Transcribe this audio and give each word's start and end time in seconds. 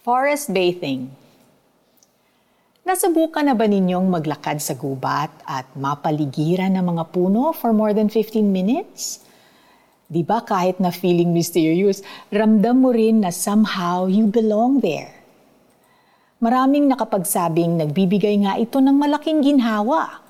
Forest 0.00 0.56
bathing. 0.56 1.12
Nasubukan 2.88 3.44
na 3.44 3.52
ba 3.52 3.68
ninyong 3.68 4.08
maglakad 4.08 4.56
sa 4.56 4.72
gubat 4.72 5.28
at 5.44 5.68
mapaligiran 5.76 6.72
ng 6.72 6.96
mga 6.96 7.04
puno 7.12 7.52
for 7.52 7.76
more 7.76 7.92
than 7.92 8.08
15 8.08 8.40
minutes? 8.48 9.20
Di 10.08 10.24
ba 10.24 10.40
kahit 10.40 10.80
na 10.80 10.88
feeling 10.88 11.36
mysterious, 11.36 12.00
ramdam 12.32 12.80
mo 12.80 12.96
rin 12.96 13.20
na 13.20 13.28
somehow 13.28 14.08
you 14.08 14.24
belong 14.24 14.80
there. 14.80 15.12
Maraming 16.40 16.88
nakapagsabing 16.88 17.76
nagbibigay 17.76 18.40
nga 18.40 18.56
ito 18.56 18.80
ng 18.80 18.96
malaking 18.96 19.44
ginhawa. 19.44 20.24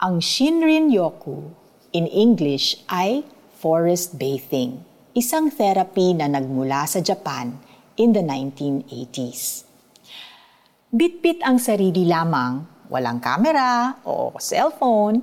Ang 0.00 0.24
Shinrin 0.24 0.88
Yoku 0.88 1.52
in 1.92 2.08
English 2.08 2.80
ay 2.88 3.28
forest 3.60 4.16
bathing, 4.16 4.80
isang 5.12 5.52
therapy 5.52 6.16
na 6.16 6.32
nagmula 6.32 6.88
sa 6.88 7.04
Japan 7.04 7.68
in 7.98 8.14
the 8.14 8.22
1980s. 8.22 9.66
Bitbit 10.88 11.44
ang 11.44 11.60
sarili 11.60 12.08
lamang, 12.08 12.64
walang 12.88 13.20
kamera 13.20 14.00
o 14.06 14.32
cellphone, 14.40 15.20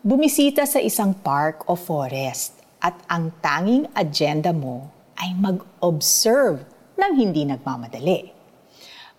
bumisita 0.00 0.64
sa 0.64 0.80
isang 0.80 1.12
park 1.12 1.68
o 1.68 1.76
forest 1.76 2.62
at 2.80 2.96
ang 3.10 3.34
tanging 3.44 3.84
agenda 3.92 4.54
mo 4.54 4.88
ay 5.20 5.36
mag-observe 5.36 6.64
ng 6.96 7.12
hindi 7.12 7.44
nagmamadali. 7.44 8.32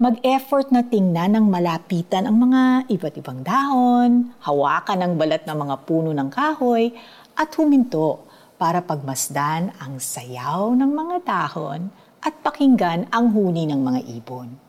Mag-effort 0.02 0.74
na 0.74 0.82
tingnan 0.82 1.38
ng 1.38 1.46
malapitan 1.48 2.26
ang 2.26 2.50
mga 2.50 2.90
iba't 2.90 3.16
ibang 3.22 3.46
dahon, 3.46 4.34
hawakan 4.42 5.00
ang 5.06 5.14
balat 5.16 5.46
ng 5.46 5.54
mga 5.54 5.76
puno 5.86 6.10
ng 6.12 6.28
kahoy, 6.34 6.92
at 7.38 7.54
huminto 7.56 8.26
para 8.58 8.82
pagmasdan 8.82 9.72
ang 9.78 10.02
sayaw 10.02 10.74
ng 10.74 10.92
mga 10.92 11.16
dahon 11.24 11.94
at 12.24 12.40
pakinggan 12.40 13.12
ang 13.12 13.36
huni 13.36 13.68
ng 13.68 13.80
mga 13.84 14.02
ibon 14.24 14.64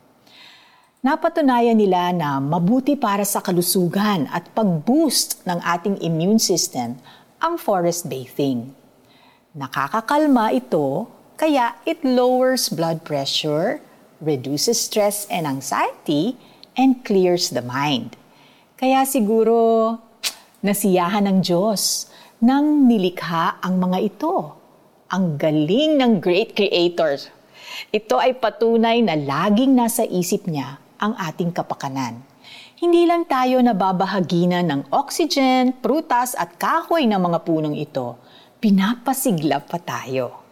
napatunayan 1.04 1.76
nila 1.76 2.16
na 2.16 2.40
mabuti 2.40 2.96
para 2.96 3.28
sa 3.28 3.44
kalusugan 3.44 4.24
at 4.32 4.48
pag-boost 4.56 5.44
ng 5.44 5.60
ating 5.60 6.00
immune 6.00 6.40
system 6.40 6.96
ang 7.44 7.60
forest 7.60 8.08
bathing. 8.08 8.72
Nakakakalma 9.52 10.56
ito 10.56 11.04
kaya 11.36 11.76
it 11.84 12.00
lowers 12.00 12.72
blood 12.72 13.04
pressure, 13.04 13.84
reduces 14.24 14.80
stress 14.80 15.28
and 15.28 15.44
anxiety, 15.44 16.40
and 16.72 17.04
clears 17.04 17.52
the 17.52 17.60
mind. 17.60 18.16
Kaya 18.80 19.04
siguro 19.04 20.00
nasiyahan 20.64 21.28
ng 21.28 21.38
Diyos 21.44 22.08
nang 22.40 22.88
nilikha 22.88 23.60
ang 23.60 23.76
mga 23.76 23.98
ito. 24.00 24.56
Ang 25.12 25.36
galing 25.36 26.00
ng 26.00 26.16
great 26.16 26.56
creator. 26.56 27.20
Ito 27.94 28.18
ay 28.18 28.38
patunay 28.38 29.04
na 29.04 29.14
laging 29.14 29.72
nasa 29.74 30.02
isip 30.04 30.48
niya 30.50 30.78
ang 30.98 31.14
ating 31.18 31.52
kapakanan. 31.52 32.24
Hindi 32.74 33.08
lang 33.08 33.24
tayo 33.24 33.62
nababahaginan 33.64 34.68
ng 34.68 34.80
oxygen, 34.92 35.78
prutas 35.80 36.36
at 36.36 36.58
kahoy 36.60 37.08
ng 37.08 37.16
mga 37.16 37.38
punong 37.46 37.76
ito, 37.78 38.20
pinapasigla 38.60 39.64
pa 39.64 39.78
tayo. 39.80 40.44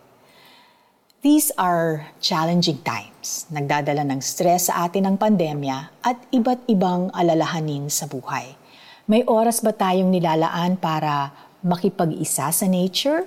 These 1.22 1.55
are 1.55 2.10
challenging 2.18 2.83
times. 2.83 3.46
Nagdadala 3.52 4.02
ng 4.02 4.18
stress 4.18 4.66
sa 4.66 4.90
atin 4.90 5.06
ang 5.06 5.16
pandemya 5.20 6.02
at 6.02 6.18
iba't 6.34 6.66
ibang 6.66 7.14
alalahanin 7.14 7.86
sa 7.86 8.10
buhay. 8.10 8.58
May 9.06 9.22
oras 9.27 9.62
ba 9.62 9.70
tayong 9.70 10.10
nilalaan 10.10 10.78
para 10.78 11.30
makipag-isa 11.62 12.50
sa 12.50 12.66
nature? 12.66 13.27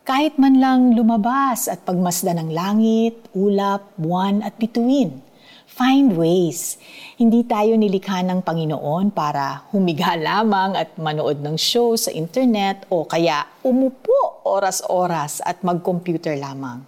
Kahit 0.00 0.40
man 0.40 0.56
lang 0.56 0.96
lumabas 0.96 1.68
at 1.68 1.84
pagmasdan 1.84 2.40
ng 2.40 2.50
langit, 2.56 3.20
ulap, 3.36 3.84
buwan 4.00 4.40
at 4.40 4.56
bituin. 4.56 5.20
Find 5.68 6.16
ways. 6.16 6.80
Hindi 7.20 7.44
tayo 7.44 7.76
nilikha 7.76 8.24
ng 8.24 8.40
Panginoon 8.40 9.12
para 9.12 9.68
humiga 9.76 10.16
lamang 10.32 10.72
at 10.72 10.96
manood 10.96 11.44
ng 11.44 11.52
show 11.60 11.92
sa 12.00 12.08
internet 12.16 12.88
o 12.88 13.04
kaya 13.04 13.44
umupo 13.60 14.40
oras-oras 14.48 15.44
at 15.44 15.60
mag-computer 15.60 16.32
lamang. 16.32 16.80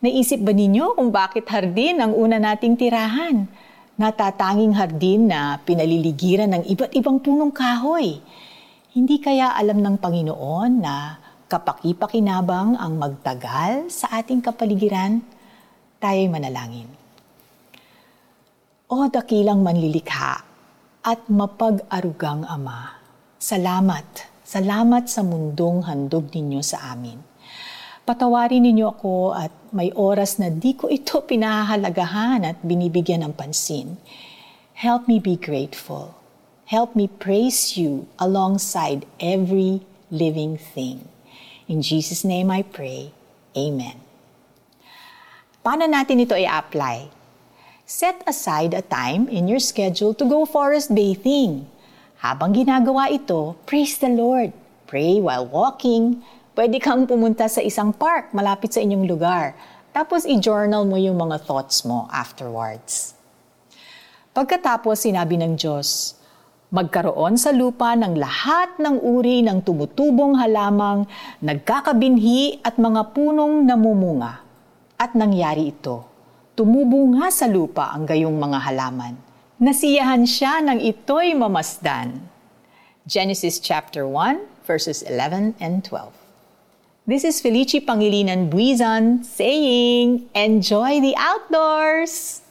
Naisip 0.00 0.40
ba 0.40 0.56
ninyo 0.56 0.96
kung 0.96 1.12
bakit 1.12 1.44
hardin 1.52 2.00
ang 2.00 2.16
una 2.16 2.40
nating 2.40 2.80
tirahan? 2.80 3.44
Natatanging 4.00 4.72
hardin 4.72 5.28
na 5.28 5.60
pinaliligiran 5.68 6.56
ng 6.56 6.64
iba't 6.64 6.96
ibang 6.96 7.20
punong 7.20 7.52
kahoy. 7.52 8.24
Hindi 8.96 9.20
kaya 9.20 9.52
alam 9.52 9.84
ng 9.84 10.00
Panginoon 10.00 10.72
na 10.80 11.27
kapaki-pakinabang 11.48 12.76
ang 12.76 13.00
magtagal 13.00 13.88
sa 13.88 14.20
ating 14.20 14.44
kapaligiran? 14.44 15.24
Tayo'y 15.96 16.28
manalangin. 16.28 16.86
O 18.92 19.08
dakilang 19.08 19.64
manlilikha 19.64 20.44
at 21.00 21.20
mapag-arugang 21.32 22.44
Ama, 22.44 23.00
salamat, 23.40 24.04
salamat 24.44 25.08
sa 25.08 25.24
mundong 25.24 25.88
handog 25.88 26.28
ninyo 26.28 26.60
sa 26.60 26.92
amin. 26.92 27.16
Patawarin 28.04 28.64
ninyo 28.64 28.88
ako 28.88 29.36
at 29.36 29.52
may 29.72 29.92
oras 29.92 30.40
na 30.40 30.52
di 30.52 30.76
ko 30.76 30.88
ito 30.92 31.20
pinahahalagahan 31.28 32.44
at 32.44 32.60
binibigyan 32.60 33.24
ng 33.24 33.32
pansin. 33.32 33.96
Help 34.76 35.08
me 35.08 35.16
be 35.16 35.36
grateful. 35.36 36.12
Help 36.68 36.92
me 36.92 37.08
praise 37.08 37.80
you 37.80 38.04
alongside 38.20 39.08
every 39.16 39.80
living 40.12 40.60
thing. 40.60 41.08
In 41.68 41.84
Jesus' 41.84 42.24
name 42.24 42.48
I 42.48 42.64
pray. 42.64 43.12
Amen. 43.52 44.00
Paano 45.60 45.84
natin 45.84 46.24
ito 46.24 46.32
i-apply? 46.32 47.18
set 47.88 48.20
aside 48.28 48.76
a 48.76 48.84
time 48.84 49.24
in 49.32 49.48
your 49.48 49.56
schedule 49.56 50.12
to 50.12 50.28
go 50.28 50.44
forest 50.44 50.92
bathing. 50.92 51.64
Habang 52.20 52.52
ginagawa 52.52 53.08
ito, 53.08 53.56
praise 53.64 53.96
the 53.96 54.12
Lord. 54.12 54.52
Pray 54.84 55.16
while 55.16 55.48
walking. 55.48 56.20
Pwede 56.52 56.76
kang 56.84 57.08
pumunta 57.08 57.48
sa 57.48 57.64
isang 57.64 57.96
park 57.96 58.36
malapit 58.36 58.76
sa 58.76 58.84
inyong 58.84 59.08
lugar. 59.08 59.56
Tapos 59.96 60.28
i-journal 60.28 60.84
mo 60.84 61.00
yung 61.00 61.16
mga 61.16 61.40
thoughts 61.48 61.80
mo 61.88 62.04
afterwards. 62.12 63.16
Pagkatapos 64.36 65.08
sinabi 65.08 65.40
ng 65.40 65.56
Diyos, 65.56 66.12
magkaroon 66.68 67.40
sa 67.40 67.54
lupa 67.54 67.96
ng 67.96 68.16
lahat 68.16 68.76
ng 68.76 69.00
uri 69.00 69.40
ng 69.44 69.64
tumutubong 69.64 70.36
halamang, 70.36 71.08
nagkakabinhi 71.40 72.60
at 72.60 72.76
mga 72.76 73.16
punong 73.16 73.64
namumunga. 73.64 74.44
At 74.98 75.16
nangyari 75.16 75.72
ito 75.72 76.08
tumubo 76.58 77.14
nga 77.14 77.30
sa 77.30 77.46
lupa 77.46 77.94
ang 77.94 78.02
gayong 78.02 78.34
mga 78.34 78.58
halaman. 78.66 79.14
Nasiyahan 79.62 80.26
siya 80.26 80.58
nang 80.58 80.82
ito'y 80.82 81.30
mamasdan. 81.38 82.18
Genesis 83.06 83.62
chapter 83.62 84.02
1, 84.02 84.66
verses 84.66 85.06
11 85.06 85.54
and 85.62 85.86
12. 85.86 86.10
This 87.06 87.22
is 87.22 87.38
Felici 87.38 87.78
Pangilinan 87.78 88.50
Buizan 88.50 89.22
saying, 89.22 90.26
Enjoy 90.34 90.98
the 90.98 91.14
outdoors! 91.14 92.42